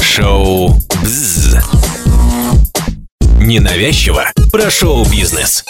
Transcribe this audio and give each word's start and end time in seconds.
Шоу 0.00 0.76
«Бзз». 1.02 1.56
Ненавязчиво 3.40 4.30
про 4.52 4.70
шоу-бизнес. 4.70 5.64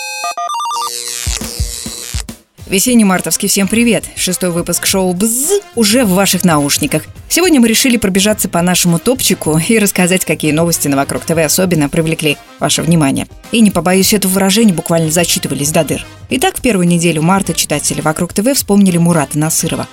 Весенний 2.66 3.04
мартовский 3.04 3.48
всем 3.48 3.66
привет! 3.66 4.04
Шестой 4.16 4.50
выпуск 4.50 4.85
шоу 4.85 5.14
«Бзз» 5.14 5.62
уже 5.77 6.04
в 6.04 6.11
ваших 6.11 6.45
наушниках. 6.45 7.04
Сегодня 7.30 7.58
мы 7.58 7.69
решили 7.69 7.97
пробежаться 7.97 8.51
по 8.51 8.61
нашему 8.61 8.99
топчику 8.99 9.58
и 9.58 9.78
рассказать, 9.78 10.26
какие 10.26 10.53
новости 10.53 10.88
на 10.88 10.96
Вокруг 10.96 11.24
ТВ 11.24 11.38
особенно 11.38 11.88
привлекли 11.88 12.37
ваше 12.60 12.83
внимание. 12.83 13.26
И 13.51 13.60
не 13.60 13.71
побоюсь 13.71 14.12
этого 14.12 14.33
выражения, 14.33 14.74
буквально 14.74 15.10
зачитывались 15.10 15.71
до 15.71 15.85
дыр. 15.85 16.05
Итак, 16.28 16.59
в 16.59 16.60
первую 16.60 16.87
неделю 16.87 17.23
марта 17.23 17.55
читатели 17.55 18.02
Вокруг 18.02 18.34
ТВ 18.34 18.55
вспомнили 18.55 18.98
Мурата 18.98 19.38
Насырова. 19.38 19.88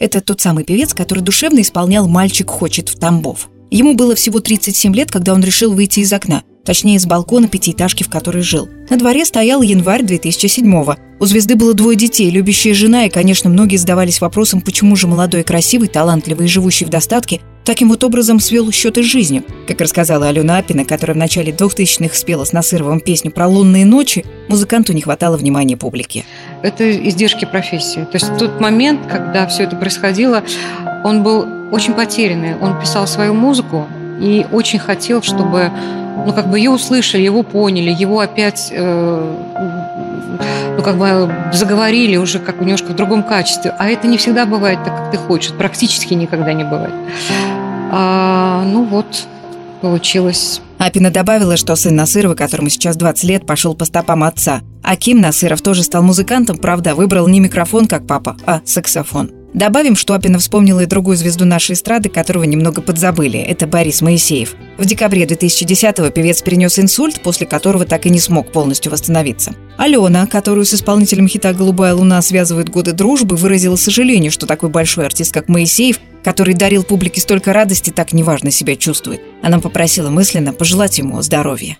Это 0.00 0.22
тот 0.22 0.40
самый 0.40 0.64
певец, 0.64 0.94
который 0.94 1.20
душевно 1.20 1.60
исполнял 1.60 2.08
«Мальчик 2.08 2.48
хочет 2.48 2.88
в 2.88 2.98
Тамбов». 2.98 3.50
Ему 3.70 3.94
было 3.94 4.14
всего 4.14 4.40
37 4.40 4.96
лет, 4.96 5.12
когда 5.12 5.34
он 5.34 5.44
решил 5.44 5.74
выйти 5.74 6.00
из 6.00 6.10
окна, 6.10 6.42
точнее, 6.64 6.96
из 6.96 7.04
балкона 7.04 7.48
пятиэтажки, 7.48 8.02
в 8.02 8.08
которой 8.08 8.42
жил. 8.42 8.66
На 8.88 8.96
дворе 8.96 9.26
стоял 9.26 9.60
январь 9.60 10.02
2007-го. 10.02 10.96
У 11.20 11.26
звезды 11.26 11.54
было 11.54 11.74
двое 11.74 11.98
детей, 11.98 12.30
любящая 12.30 12.72
жена, 12.72 13.04
и, 13.04 13.10
конечно, 13.10 13.50
многие 13.50 13.76
задавались 13.76 14.22
вопросом, 14.22 14.62
почему 14.62 14.96
же 14.96 15.06
молодой, 15.06 15.44
красивый, 15.44 15.88
талантливый 15.88 16.46
и 16.46 16.48
живущий 16.48 16.86
в 16.86 16.88
достатке 16.88 17.42
таким 17.70 17.88
вот 17.88 18.02
образом 18.02 18.40
свел 18.40 18.72
счеты 18.72 19.04
с 19.04 19.06
жизнью. 19.06 19.44
Как 19.68 19.80
рассказала 19.80 20.26
Алена 20.26 20.58
Апина, 20.58 20.84
которая 20.84 21.14
в 21.14 21.18
начале 21.18 21.52
2000-х 21.52 22.16
спела 22.16 22.44
с 22.44 22.52
Насыровым 22.52 22.98
песню 22.98 23.30
про 23.30 23.46
лунные 23.46 23.86
ночи, 23.86 24.24
музыканту 24.48 24.92
не 24.92 25.02
хватало 25.02 25.36
внимания 25.36 25.76
публики. 25.76 26.24
Это 26.62 26.90
издержки 27.08 27.44
профессии. 27.44 28.00
То 28.00 28.14
есть 28.14 28.36
тот 28.38 28.60
момент, 28.60 29.00
когда 29.08 29.46
все 29.46 29.64
это 29.64 29.76
происходило, 29.76 30.42
он 31.04 31.22
был 31.22 31.46
очень 31.70 31.94
потерянный. 31.94 32.56
Он 32.60 32.78
писал 32.78 33.06
свою 33.06 33.34
музыку 33.34 33.86
и 34.20 34.46
очень 34.52 34.78
хотел, 34.78 35.22
чтобы 35.22 35.70
ну, 36.26 36.32
как 36.32 36.48
бы 36.50 36.58
ее 36.58 36.70
услышали, 36.70 37.22
его 37.22 37.42
поняли, 37.42 37.90
его 37.90 38.20
опять 38.20 38.68
э, 38.70 39.36
ну, 40.76 40.82
как 40.82 40.96
бы 40.96 41.32
заговорили 41.52 42.16
уже 42.16 42.38
как 42.38 42.60
немножко 42.60 42.92
в 42.92 42.96
другом 42.96 43.22
качестве. 43.22 43.74
А 43.78 43.88
это 43.88 44.06
не 44.06 44.18
всегда 44.18 44.46
бывает 44.46 44.82
так, 44.84 44.96
как 44.96 45.10
ты 45.10 45.16
хочешь. 45.16 45.52
Практически 45.52 46.14
никогда 46.14 46.52
не 46.52 46.64
бывает. 46.64 46.94
А, 47.92 48.64
ну 48.66 48.84
вот, 48.84 49.26
получилось. 49.80 50.60
Апина 50.78 51.10
добавила, 51.10 51.56
что 51.56 51.76
сын 51.76 51.94
Насырова, 51.94 52.34
которому 52.34 52.68
сейчас 52.68 52.96
20 52.96 53.24
лет, 53.24 53.46
пошел 53.46 53.74
по 53.74 53.84
стопам 53.84 54.24
отца. 54.24 54.60
А 54.82 54.96
Ким 54.96 55.20
Насыров 55.20 55.62
тоже 55.62 55.82
стал 55.82 56.02
музыкантом, 56.02 56.58
правда, 56.58 56.94
выбрал 56.94 57.28
не 57.28 57.40
микрофон, 57.40 57.86
как 57.86 58.06
папа, 58.06 58.36
а 58.46 58.60
саксофон. 58.64 59.30
Добавим, 59.52 59.96
что 59.96 60.14
Апина 60.14 60.38
вспомнила 60.38 60.80
и 60.80 60.86
другую 60.86 61.16
звезду 61.16 61.44
нашей 61.44 61.72
эстрады, 61.72 62.08
которого 62.08 62.44
немного 62.44 62.82
подзабыли. 62.82 63.38
Это 63.40 63.66
Борис 63.66 64.00
Моисеев. 64.00 64.54
В 64.78 64.84
декабре 64.84 65.24
2010-го 65.24 66.08
певец 66.10 66.40
перенес 66.40 66.78
инсульт, 66.78 67.20
после 67.20 67.48
которого 67.48 67.84
так 67.84 68.06
и 68.06 68.10
не 68.10 68.20
смог 68.20 68.52
полностью 68.52 68.92
восстановиться. 68.92 69.52
Алена, 69.76 70.26
которую 70.26 70.64
с 70.64 70.74
исполнителем 70.74 71.26
хита 71.26 71.52
«Голубая 71.52 71.94
луна» 71.94 72.22
связывают 72.22 72.68
годы 72.68 72.92
дружбы, 72.92 73.34
выразила 73.34 73.74
сожаление, 73.74 74.30
что 74.30 74.46
такой 74.46 74.68
большой 74.68 75.06
артист, 75.06 75.34
как 75.34 75.48
Моисеев, 75.48 75.98
который 76.22 76.54
дарил 76.54 76.84
публике 76.84 77.20
столько 77.20 77.52
радости, 77.52 77.90
так 77.90 78.12
неважно 78.12 78.52
себя 78.52 78.76
чувствует. 78.76 79.20
Она 79.42 79.58
попросила 79.58 80.10
мысленно 80.10 80.52
пожелать 80.52 80.98
ему 80.98 81.20
здоровья. 81.22 81.76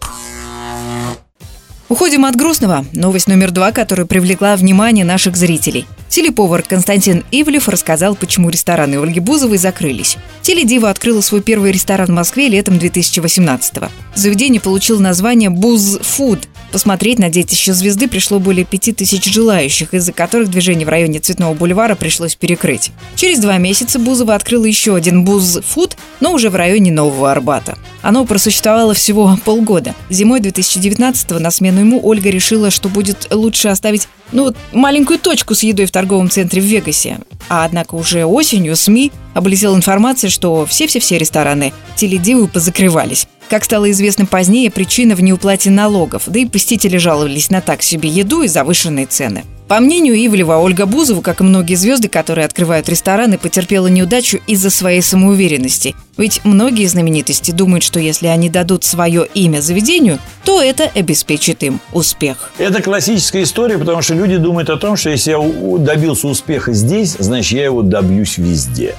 Уходим 1.91 2.25
от 2.25 2.37
грустного. 2.37 2.87
Новость 2.93 3.27
номер 3.27 3.51
два, 3.51 3.73
которая 3.73 4.07
привлекла 4.07 4.55
внимание 4.55 5.05
наших 5.05 5.37
зрителей. 5.37 5.87
Телеповар 6.09 6.63
Константин 6.63 7.25
Ивлев 7.33 7.69
рассказал, 7.69 8.15
почему 8.15 8.49
рестораны 8.49 9.03
Ольги 9.03 9.19
Бузовой 9.19 9.59
закрылись. 9.59 10.17
Теледива 10.41 10.89
открыла 10.89 11.21
свой 11.21 11.43
первый 11.43 11.73
ресторан 11.73 12.07
в 12.07 12.11
Москве 12.11 12.49
летом 12.49 12.77
2018-го. 12.77 13.89
Заведение 14.15 14.61
получило 14.61 15.01
название 15.01 15.51
«Буз 15.51 15.99
Фуд», 16.01 16.39
Посмотреть 16.73 17.19
на 17.19 17.31
детище 17.31 17.73
звезды 17.73 18.07
пришло 18.07 18.39
более 18.39 18.65
пяти 18.65 18.93
тысяч 18.93 19.25
желающих, 19.25 19.93
из-за 19.93 20.13
которых 20.13 20.51
движение 20.51 20.87
в 20.87 20.89
районе 20.89 21.19
Цветного 21.19 21.53
бульвара 21.55 21.97
пришлось 21.97 22.37
перекрыть. 22.37 22.93
Через 23.17 23.41
два 23.41 23.59
месяца 23.59 23.99
Бузова 23.99 24.37
открыла 24.37 24.67
еще 24.67 24.95
один 24.95 25.25
Буз 25.25 25.59
Фуд, 25.67 25.97
но 26.21 26.33
уже 26.33 26.49
в 26.49 26.55
районе 26.55 26.93
Нового 26.93 27.33
Арбата. 27.33 27.77
Оно 28.03 28.25
просуществовало 28.25 28.95
всего 28.95 29.39
полгода. 29.45 29.95
Зимой 30.09 30.41
2019-го 30.41 31.39
на 31.39 31.51
смену 31.51 31.81
ему 31.81 32.01
Ольга 32.03 32.31
решила, 32.31 32.71
что 32.71 32.89
будет 32.89 33.29
лучше 33.31 33.69
оставить 33.69 34.09
ну, 34.33 34.55
маленькую 34.73 35.19
точку 35.19 35.55
с 35.55 35.63
едой 35.63 35.87
в 35.87 35.91
торговом 35.91 36.31
центре 36.31 36.63
в 36.63 36.65
Вегасе. 36.65 37.19
А 37.49 37.65
однако 37.65 37.95
уже 37.97 38.25
осенью 38.25 38.77
СМИ 38.77 39.13
облетела 39.35 39.77
информация, 39.77 40.31
что 40.31 40.65
все-все-все 40.67 41.19
рестораны 41.19 41.73
теледивы 41.97 42.49
позакрывались. 42.49 43.27
Как 43.49 43.65
стало 43.65 43.91
известно 43.91 44.27
позднее, 44.27 44.71
причина 44.71 45.17
в 45.17 45.23
неуплате 45.23 45.71
налогов, 45.71 46.23
да 46.27 46.39
и 46.39 46.47
посетители 46.47 46.99
жаловались 46.99 47.51
на 47.51 47.61
так 47.61 47.83
себе 47.83 48.09
еду 48.09 48.43
и 48.43 48.49
завышенные 48.49 49.07
цены. 49.07 49.45
По 49.71 49.79
мнению 49.79 50.17
Ивлева, 50.17 50.57
Ольга 50.57 50.85
Бузова, 50.85 51.21
как 51.21 51.41
и 51.41 51.45
многие 51.45 51.77
звезды, 51.77 52.09
которые 52.09 52.45
открывают 52.45 52.89
рестораны, 52.89 53.39
потерпела 53.39 53.87
неудачу 53.87 54.41
из-за 54.49 54.69
своей 54.69 55.01
самоуверенности. 55.01 55.95
Ведь 56.17 56.41
многие 56.43 56.87
знаменитости 56.89 57.53
думают, 57.53 57.85
что 57.85 58.01
если 58.01 58.27
они 58.27 58.51
дадут 58.51 58.83
свое 58.83 59.29
имя 59.33 59.61
заведению, 59.61 60.19
то 60.45 60.61
это 60.61 60.91
обеспечит 60.93 61.63
им 61.63 61.79
успех. 61.93 62.51
Это 62.59 62.83
классическая 62.83 63.45
история, 63.45 63.79
потому 63.79 64.03
что 64.03 64.15
люди 64.15 64.39
думают 64.39 64.71
о 64.71 64.77
том, 64.77 64.97
что 64.97 65.11
если 65.11 65.31
я 65.31 65.79
добился 65.79 66.27
успеха 66.27 66.73
здесь, 66.73 67.15
значит, 67.21 67.53
я 67.53 67.67
его 67.67 67.83
добьюсь 67.83 68.39
везде. 68.39 68.97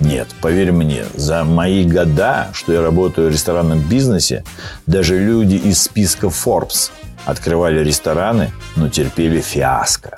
Нет, 0.00 0.26
поверь 0.40 0.72
мне, 0.72 1.04
за 1.14 1.44
мои 1.44 1.84
года, 1.84 2.48
что 2.54 2.72
я 2.72 2.82
работаю 2.82 3.28
в 3.28 3.32
ресторанном 3.32 3.82
бизнесе, 3.82 4.42
даже 4.84 5.16
люди 5.16 5.54
из 5.54 5.80
списка 5.80 6.26
Forbes 6.26 6.90
открывали 7.28 7.84
рестораны, 7.84 8.50
но 8.74 8.88
терпели 8.88 9.40
фиаско. 9.40 10.16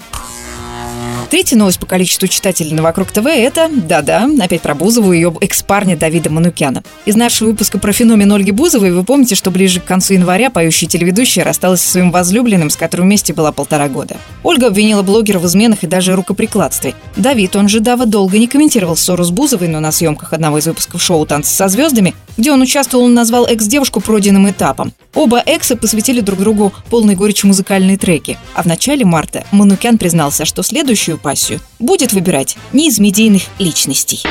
Третья 1.28 1.56
новость 1.56 1.78
по 1.78 1.86
количеству 1.86 2.26
читателей 2.26 2.72
на 2.72 2.82
«Вокруг 2.82 3.12
ТВ»– 3.12 3.24
это, 3.26 3.68
да-да, 3.70 4.28
опять 4.40 4.62
про 4.62 4.74
Бузову 4.74 5.12
и 5.12 5.16
ее 5.16 5.32
экс-парня 5.40 5.96
Давида 5.96 6.28
Манукяна. 6.28 6.82
Из 7.04 7.14
нашего 7.14 7.50
выпуска 7.50 7.78
про 7.78 7.92
феномен 7.92 8.32
Ольги 8.32 8.50
Бузовой 8.50 8.90
вы 8.92 9.04
помните, 9.04 9.36
что 9.36 9.52
ближе 9.52 9.78
к 9.78 9.84
концу 9.84 10.14
января 10.14 10.50
поющая 10.50 10.88
телеведущая 10.88 11.44
рассталась 11.44 11.82
со 11.82 11.90
своим 11.92 12.10
возлюбленным, 12.10 12.68
с 12.68 12.76
которым 12.76 13.06
вместе 13.06 13.32
была 13.32 13.52
полтора 13.52 13.88
года. 13.88 14.16
Ольга 14.42 14.68
обвинила 14.68 15.02
блогера 15.02 15.38
в 15.38 15.46
изменах 15.46 15.84
и 15.84 15.86
даже 15.86 16.16
рукоприкладстве. 16.16 16.94
Давид, 17.16 17.54
он 17.54 17.68
же 17.68 17.78
Дава, 17.78 18.06
долго 18.06 18.36
не 18.36 18.48
комментировал 18.48 18.96
ссору 18.96 19.22
с 19.22 19.30
Бузовой, 19.30 19.68
но 19.68 19.78
на 19.78 19.92
съемках 19.92 20.32
одного 20.32 20.58
из 20.58 20.66
выпусков 20.66 21.00
шоу 21.00 21.26
«Танцы 21.26 21.54
со 21.54 21.68
звездами», 21.68 22.14
где 22.36 22.52
он 22.52 22.62
участвовал, 22.62 23.04
он 23.04 23.14
назвал 23.14 23.46
экс-девушку 23.46 24.00
пройденным 24.00 24.50
этапом. 24.50 24.92
Оба 25.14 25.42
экса 25.44 25.76
посвятили 25.76 26.20
друг 26.20 26.40
другу 26.40 26.72
полной 26.88 27.14
горечи 27.14 27.46
музыкальные 27.46 27.98
треки. 27.98 28.38
А 28.54 28.62
в 28.62 28.66
начале 28.66 29.04
марта 29.04 29.44
Манукян 29.50 29.98
признался, 29.98 30.44
что 30.44 30.62
следующую 30.62 31.18
пассию 31.18 31.60
будет 31.78 32.12
выбирать 32.12 32.56
не 32.72 32.88
из 32.88 32.98
медийных 32.98 33.42
личностей. 33.58 34.22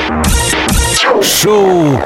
Шоу. 1.22 1.98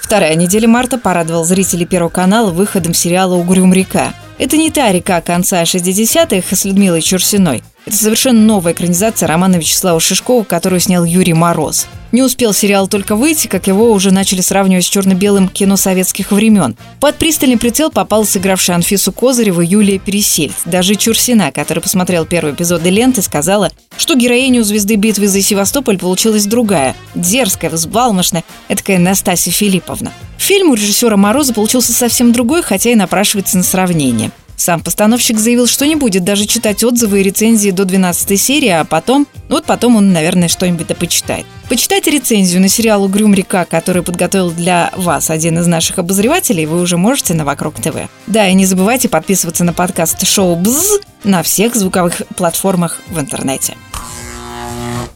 Вторая 0.00 0.34
неделя 0.34 0.66
марта 0.66 0.98
порадовал 0.98 1.44
зрителей 1.44 1.86
Первого 1.86 2.10
канала 2.10 2.50
выходом 2.50 2.94
сериала 2.94 3.36
«Угрюм 3.36 3.72
река». 3.72 4.12
Это 4.38 4.56
не 4.56 4.70
та 4.70 4.90
река 4.90 5.20
конца 5.20 5.62
60-х 5.62 6.56
с 6.56 6.64
Людмилой 6.64 7.02
Чурсиной. 7.02 7.62
Это 7.86 7.96
совершенно 7.96 8.40
новая 8.40 8.72
экранизация 8.72 9.26
романа 9.26 9.56
Вячеслава 9.56 10.00
Шишкова, 10.00 10.44
которую 10.44 10.80
снял 10.80 11.04
Юрий 11.04 11.34
Мороз. 11.34 11.86
Не 12.12 12.22
успел 12.22 12.52
сериал 12.52 12.88
только 12.88 13.14
выйти, 13.14 13.46
как 13.46 13.68
его 13.68 13.92
уже 13.92 14.10
начали 14.10 14.40
сравнивать 14.40 14.84
с 14.84 14.88
черно-белым 14.88 15.48
кино 15.48 15.76
советских 15.76 16.32
времен. 16.32 16.76
Под 16.98 17.16
пристальный 17.16 17.56
прицел 17.56 17.90
попала 17.90 18.24
сыгравшая 18.24 18.76
Анфису 18.76 19.12
Козыреву 19.12 19.60
Юлия 19.60 19.98
Пересельд. 19.98 20.54
Даже 20.64 20.96
Чурсина, 20.96 21.52
который 21.52 21.80
посмотрел 21.80 22.26
первый 22.26 22.54
эпизод 22.54 22.82
ленты, 22.82 23.22
сказала, 23.22 23.70
что 23.96 24.16
героиню 24.16 24.64
звезды 24.64 24.96
битвы 24.96 25.28
за 25.28 25.40
Севастополь 25.40 25.98
получилась 25.98 26.46
другая, 26.46 26.96
дерзкая, 27.14 27.70
взбалмошная, 27.70 28.42
этакая 28.68 28.98
Настасья 28.98 29.52
Филипповна. 29.52 30.12
Фильм 30.38 30.70
у 30.70 30.74
режиссера 30.74 31.16
Мороза 31.16 31.54
получился 31.54 31.92
совсем 31.92 32.32
другой, 32.32 32.62
хотя 32.62 32.90
и 32.90 32.96
напрашивается 32.96 33.56
на 33.56 33.62
сравнение. 33.62 34.32
Сам 34.60 34.82
постановщик 34.82 35.38
заявил, 35.38 35.66
что 35.66 35.86
не 35.86 35.96
будет 35.96 36.22
даже 36.22 36.44
читать 36.44 36.84
отзывы 36.84 37.20
и 37.20 37.22
рецензии 37.22 37.70
до 37.70 37.86
12 37.86 38.38
серии, 38.38 38.68
а 38.68 38.84
потом, 38.84 39.26
ну 39.48 39.54
вот 39.54 39.64
потом 39.64 39.96
он, 39.96 40.12
наверное, 40.12 40.48
что-нибудь 40.48 40.86
да 40.86 40.94
почитает. 40.94 41.46
Почитайте 41.70 42.10
рецензию 42.10 42.60
на 42.60 42.68
сериал 42.68 43.02
«Угрюм 43.02 43.32
река», 43.32 43.64
который 43.64 44.02
подготовил 44.02 44.50
для 44.50 44.92
вас 44.94 45.30
один 45.30 45.58
из 45.58 45.66
наших 45.66 45.98
обозревателей, 45.98 46.66
вы 46.66 46.82
уже 46.82 46.98
можете 46.98 47.32
на 47.32 47.46
Вокруг 47.46 47.76
ТВ. 47.76 48.10
Да, 48.26 48.48
и 48.48 48.54
не 48.54 48.66
забывайте 48.66 49.08
подписываться 49.08 49.64
на 49.64 49.72
подкаст 49.72 50.26
«Шоу 50.26 50.56
БЗ» 50.56 51.00
на 51.24 51.42
всех 51.42 51.74
звуковых 51.74 52.20
платформах 52.36 52.98
в 53.08 53.18
интернете. 53.18 53.78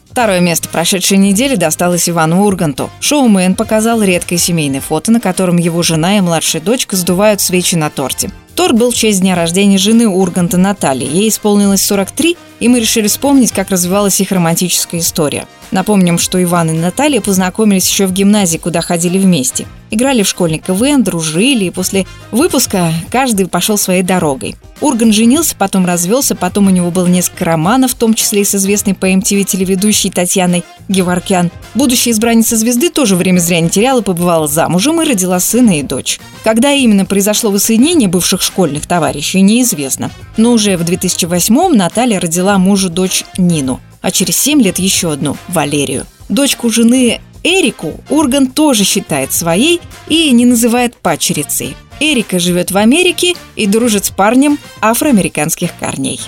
Второе 0.09 0.39
место 0.39 0.69
прошедшей 0.69 1.17
недели 1.17 1.55
досталось 1.55 2.09
Ивану 2.09 2.43
Урганту. 2.45 2.89
Шоумен 2.99 3.53
показал 3.53 4.01
редкое 4.01 4.37
семейное 4.37 4.81
фото, 4.81 5.11
на 5.11 5.19
котором 5.19 5.57
его 5.57 5.83
жена 5.83 6.17
и 6.17 6.21
младшая 6.21 6.63
дочка 6.63 6.95
сдувают 6.95 7.41
свечи 7.41 7.75
на 7.75 7.91
торте. 7.91 8.31
Торт 8.55 8.75
был 8.77 8.91
в 8.91 8.95
честь 8.95 9.19
дня 9.19 9.35
рождения 9.35 9.77
жены 9.77 10.07
Урганта 10.07 10.57
Натальи. 10.57 11.05
Ей 11.05 11.27
исполнилось 11.27 11.83
43, 11.83 12.37
и 12.61 12.69
мы 12.69 12.79
решили 12.79 13.07
вспомнить, 13.07 13.51
как 13.51 13.69
развивалась 13.69 14.21
их 14.21 14.31
романтическая 14.31 15.01
история. 15.01 15.45
Напомним, 15.75 16.17
что 16.19 16.41
Иван 16.41 16.69
и 16.69 16.79
Наталья 16.79 17.19
познакомились 17.19 17.89
еще 17.89 18.05
в 18.05 18.13
гимназии, 18.13 18.55
куда 18.55 18.79
ходили 18.79 19.17
вместе. 19.17 19.65
Играли 19.91 20.23
в 20.23 20.27
школьный 20.29 20.59
КВН, 20.59 21.03
дружили, 21.03 21.65
и 21.65 21.69
после 21.69 22.05
выпуска 22.31 22.93
каждый 23.11 23.47
пошел 23.47 23.77
своей 23.77 24.01
дорогой. 24.01 24.55
Урган 24.79 25.11
женился, 25.11 25.53
потом 25.57 25.85
развелся, 25.85 26.33
потом 26.33 26.67
у 26.67 26.69
него 26.69 26.91
было 26.91 27.07
несколько 27.07 27.43
романов, 27.43 27.91
в 27.91 27.95
том 27.95 28.13
числе 28.13 28.43
и 28.43 28.45
с 28.45 28.55
известной 28.55 28.93
по 28.93 29.11
MTV 29.11 29.43
телеведущей 29.43 30.09
Татьяной 30.09 30.63
Геворкян. 30.87 31.51
Будущая 31.73 32.13
избранница 32.13 32.55
звезды 32.55 32.89
тоже 32.89 33.17
время 33.17 33.39
зря 33.39 33.59
не 33.59 33.69
теряла, 33.69 33.99
побывала 33.99 34.47
замужем 34.47 35.01
и 35.01 35.05
родила 35.05 35.41
сына 35.41 35.79
и 35.79 35.83
дочь. 35.83 36.21
Когда 36.45 36.71
именно 36.71 37.03
произошло 37.03 37.51
воссоединение 37.51 38.07
бывших 38.07 38.41
школьных 38.41 38.85
товарищей, 38.85 39.41
неизвестно. 39.41 40.09
Но 40.37 40.53
уже 40.53 40.77
в 40.77 40.83
2008-м 40.83 41.75
Наталья 41.75 42.21
родила 42.21 42.57
мужу 42.57 42.89
дочь 42.89 43.25
Нину, 43.37 43.81
а 44.05 44.11
через 44.11 44.37
7 44.37 44.61
лет 44.61 44.77
еще 44.77 45.11
одну– 45.11 45.35
Валерию. 45.47 46.05
Дочку 46.29 46.69
жены 46.69 47.21
Эрику 47.41 47.99
Урган 48.11 48.45
тоже 48.45 48.83
считает 48.83 49.33
своей 49.33 49.81
и 50.07 50.29
не 50.29 50.45
называет 50.45 50.95
пачерицей. 50.95 51.75
Эрика 51.99 52.37
живет 52.37 52.69
в 52.69 52.77
Америке 52.77 53.33
и 53.55 53.65
дружит 53.65 54.05
с 54.05 54.11
парнем 54.11 54.59
афроамериканских 54.79 55.71
корней. 55.79 56.21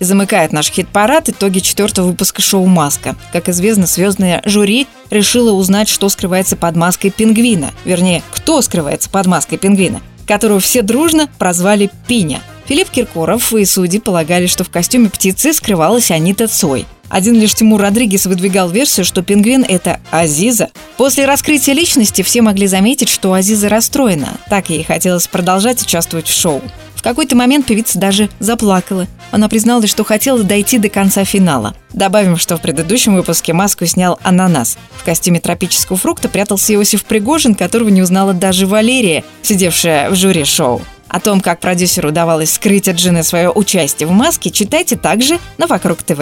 Замыкает 0.00 0.52
наш 0.52 0.72
хит-парад 0.72 1.28
итоги 1.28 1.60
четвертого 1.60 2.08
выпуска 2.08 2.42
шоу 2.42 2.66
«Маска». 2.66 3.14
Как 3.32 3.48
известно, 3.48 3.86
звездное 3.86 4.42
жюри 4.44 4.88
решило 5.10 5.52
узнать, 5.52 5.88
что 5.88 6.08
скрывается 6.08 6.56
под 6.56 6.74
маской 6.74 7.10
пингвина. 7.10 7.70
Вернее, 7.84 8.24
кто 8.32 8.60
скрывается 8.60 9.08
под 9.08 9.26
маской 9.26 9.56
пингвина, 9.56 10.02
которого 10.26 10.58
все 10.58 10.82
дружно 10.82 11.28
прозвали 11.38 11.92
Пиня. 12.08 12.42
Филипп 12.66 12.90
Киркоров 12.90 13.52
и 13.52 13.64
судьи 13.64 14.00
полагали, 14.00 14.46
что 14.46 14.64
в 14.64 14.70
костюме 14.70 15.10
птицы 15.10 15.52
скрывалась 15.52 16.10
Анита 16.10 16.48
Цой. 16.48 16.86
Один 17.10 17.38
лишь 17.38 17.54
Тимур 17.54 17.80
Родригес 17.80 18.24
выдвигал 18.26 18.70
версию, 18.70 19.04
что 19.04 19.22
пингвин– 19.22 19.64
это 19.68 20.00
Азиза. 20.10 20.70
После 20.96 21.26
раскрытия 21.26 21.74
личности 21.74 22.22
все 22.22 22.40
могли 22.40 22.66
заметить, 22.66 23.10
что 23.10 23.34
Азиза 23.34 23.68
расстроена. 23.68 24.38
Так 24.48 24.70
ей 24.70 24.82
хотелось 24.82 25.28
продолжать 25.28 25.82
участвовать 25.82 26.26
в 26.26 26.34
шоу. 26.34 26.62
В 26.94 27.02
какой-то 27.02 27.36
момент 27.36 27.66
певица 27.66 27.98
даже 27.98 28.30
заплакала. 28.40 29.06
Она 29.30 29.50
призналась, 29.50 29.90
что 29.90 30.04
хотела 30.04 30.42
дойти 30.42 30.78
до 30.78 30.88
конца 30.88 31.24
финала. 31.26 31.74
Добавим, 31.92 32.38
что 32.38 32.56
в 32.56 32.62
предыдущем 32.62 33.14
выпуске 33.14 33.52
маску 33.52 33.84
снял 33.84 34.18
ананас. 34.22 34.78
В 34.96 35.04
костюме 35.04 35.38
тропического 35.38 35.98
фрукта 35.98 36.30
прятался 36.30 36.72
Иосиф 36.72 37.04
Пригожин, 37.04 37.54
которого 37.54 37.90
не 37.90 38.00
узнала 38.00 38.32
даже 38.32 38.66
Валерия, 38.66 39.22
сидевшая 39.42 40.08
в 40.08 40.16
жюри 40.16 40.44
шоу. 40.44 40.80
О 41.14 41.20
том, 41.20 41.40
как 41.40 41.60
продюсеру 41.60 42.08
удавалось 42.08 42.54
скрыть 42.54 42.88
от 42.88 42.98
жены 42.98 43.22
свое 43.22 43.48
участие 43.48 44.08
в 44.08 44.10
маске, 44.10 44.50
читайте 44.50 44.96
также 44.96 45.38
на 45.58 45.68
Вокруг 45.68 46.02
ТВ. 46.02 46.20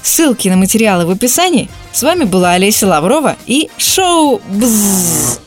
Ссылки 0.00 0.46
на 0.46 0.56
материалы 0.56 1.06
в 1.06 1.10
описании. 1.10 1.68
С 1.90 2.04
вами 2.04 2.22
была 2.22 2.52
Олеся 2.52 2.86
Лаврова 2.86 3.34
и 3.46 3.68
шоу 3.78 4.40
«Бззз». 4.46 5.45